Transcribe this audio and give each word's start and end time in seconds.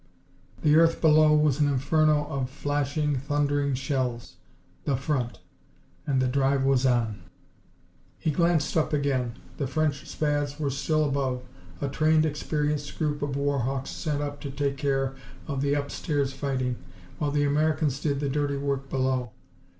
The 0.63 0.77
earth 0.77 0.99
below 0.99 1.31
was 1.35 1.59
an 1.59 1.67
inferno 1.67 2.25
of 2.25 2.49
flashing, 2.49 3.17
thundering 3.19 3.75
shells. 3.75 4.37
The 4.85 4.97
front! 4.97 5.41
And 6.07 6.19
the 6.19 6.27
drive 6.27 6.63
was 6.63 6.87
on! 6.87 7.21
He 8.17 8.31
glanced 8.31 8.75
up 8.75 8.93
again. 8.93 9.33
The 9.57 9.67
French 9.67 10.07
Spads 10.07 10.59
were 10.59 10.71
still 10.71 11.05
above, 11.07 11.43
a 11.81 11.87
trained, 11.87 12.25
experienced 12.25 12.97
group 12.97 13.21
of 13.21 13.35
war 13.35 13.59
hawks 13.59 13.91
sent 13.91 14.23
up 14.23 14.41
to 14.41 14.49
take 14.49 14.77
care 14.77 15.13
of 15.47 15.61
the 15.61 15.75
"upstairs" 15.75 16.33
fighting 16.33 16.77
while 17.19 17.29
the 17.29 17.43
Americans 17.43 17.99
did 17.99 18.21
the 18.21 18.27
dirty 18.27 18.57
work 18.57 18.89
below. 18.89 19.29